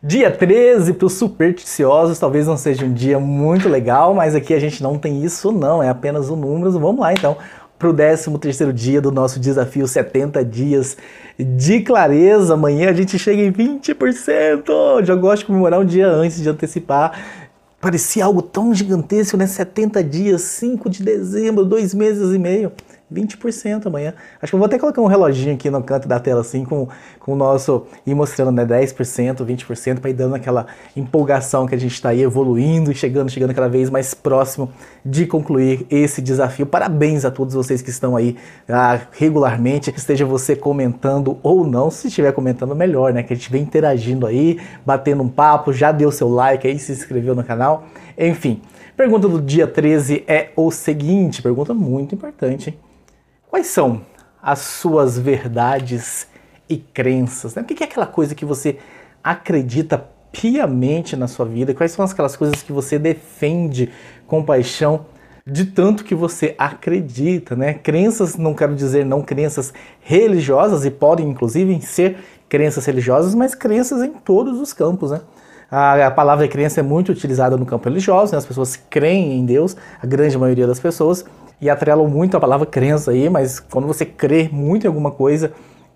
[0.00, 4.58] Dia 13 para os supersticiosos, talvez não seja um dia muito legal, mas aqui a
[4.60, 6.70] gente não tem isso não, é apenas o número.
[6.70, 7.36] Vamos lá então
[7.76, 10.96] para o 13 terceiro dia do nosso desafio 70 dias
[11.36, 12.54] de clareza.
[12.54, 15.04] Amanhã a gente chega em 20%.
[15.04, 17.20] Já gosto de comemorar um dia antes de antecipar.
[17.80, 19.48] Parecia algo tão gigantesco, né?
[19.48, 22.72] 70 dias, 5 de dezembro, dois meses e meio.
[23.12, 24.14] 20% amanhã.
[24.40, 26.88] Acho que eu vou até colocar um reloginho aqui no canto da tela, assim, com,
[27.18, 27.86] com o nosso.
[28.06, 28.66] ir mostrando, né?
[28.66, 30.66] 10%, 20%, para ir dando aquela
[30.96, 34.70] empolgação que a gente está aí evoluindo e chegando, chegando cada vez mais próximo
[35.04, 36.66] de concluir esse desafio.
[36.66, 38.36] Parabéns a todos vocês que estão aí
[38.68, 41.90] ah, regularmente, esteja você comentando ou não.
[41.90, 43.22] Se estiver comentando, melhor, né?
[43.22, 46.92] Que a gente vem interagindo aí, batendo um papo, já deu seu like aí, se
[46.92, 47.84] inscreveu no canal.
[48.16, 48.60] Enfim.
[48.98, 52.78] Pergunta do dia 13 é o seguinte, pergunta muito importante, hein?
[53.48, 54.02] Quais são
[54.42, 56.26] as suas verdades
[56.68, 57.54] e crenças?
[57.54, 57.62] Né?
[57.62, 58.78] O que é aquela coisa que você
[59.24, 61.72] acredita piamente na sua vida?
[61.72, 63.90] Quais são aquelas coisas que você defende
[64.26, 65.06] com paixão
[65.46, 67.72] de tanto que você acredita, né?
[67.72, 72.18] Crenças, não quero dizer não crenças religiosas e podem inclusive ser
[72.50, 75.22] crenças religiosas, mas crenças em todos os campos, né?
[75.70, 78.38] A, a palavra crença é muito utilizada no campo religioso, né?
[78.38, 81.24] as pessoas creem em Deus, a grande maioria das pessoas,
[81.60, 85.52] e atrelam muito a palavra crença aí, mas quando você crê muito em alguma coisa,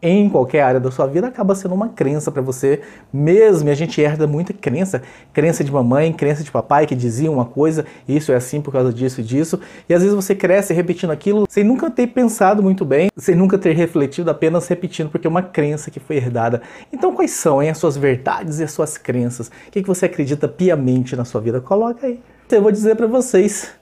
[0.00, 2.80] em qualquer área da sua vida acaba sendo uma crença para você
[3.12, 3.68] mesmo.
[3.68, 7.44] E a gente herda muita crença, crença de mamãe, crença de papai que dizia uma
[7.44, 9.58] coisa, isso é assim por causa disso e disso.
[9.88, 13.58] E às vezes você cresce repetindo aquilo sem nunca ter pensado muito bem, sem nunca
[13.58, 16.62] ter refletido, apenas repetindo porque é uma crença que foi herdada.
[16.92, 19.48] Então quais são hein, as suas verdades e as suas crenças?
[19.48, 21.60] O que, que você acredita piamente na sua vida?
[21.60, 22.20] Coloca aí.
[22.50, 23.72] Eu vou dizer para vocês,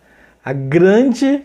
[0.43, 1.45] a grande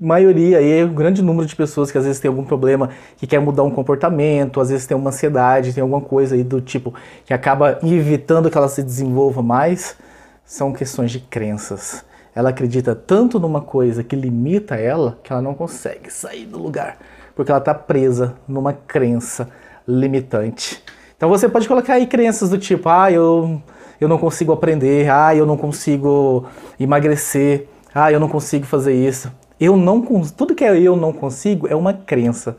[0.00, 3.38] maioria aí, um grande número de pessoas que às vezes tem algum problema, que quer
[3.38, 6.94] mudar um comportamento, às vezes tem uma ansiedade, tem alguma coisa aí do tipo
[7.26, 9.96] que acaba evitando que ela se desenvolva mais,
[10.44, 12.04] são questões de crenças.
[12.34, 16.96] Ela acredita tanto numa coisa que limita ela que ela não consegue sair do lugar,
[17.36, 19.48] porque ela está presa numa crença
[19.86, 20.82] limitante.
[21.16, 23.60] Então você pode colocar aí crenças do tipo, ah, eu,
[24.00, 26.46] eu não consigo aprender, ah, eu não consigo
[26.78, 29.30] emagrecer, ah, eu não consigo fazer isso.
[29.60, 30.00] Eu não
[30.36, 32.56] tudo que é eu não consigo é uma crença.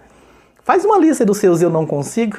[0.64, 2.38] Faz uma lista dos seus eu não consigo.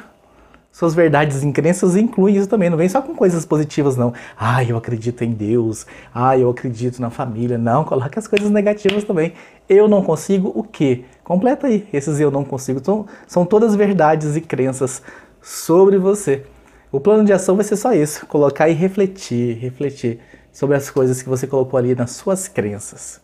[0.71, 2.69] Suas verdades e crenças incluem isso também.
[2.69, 4.13] Não vem só com coisas positivas, não.
[4.37, 5.85] Ah, eu acredito em Deus.
[6.15, 7.57] Ah, eu acredito na família.
[7.57, 9.33] Não, coloque as coisas negativas também.
[9.67, 11.03] Eu não consigo o quê?
[11.23, 11.85] Completa aí.
[11.91, 12.81] Esses eu não consigo.
[13.27, 15.03] São todas verdades e crenças
[15.41, 16.43] sobre você.
[16.91, 20.19] O plano de ação vai ser só isso: colocar e refletir, refletir
[20.51, 23.22] sobre as coisas que você colocou ali nas suas crenças.